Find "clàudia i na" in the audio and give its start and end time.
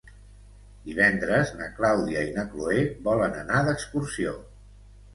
1.77-2.49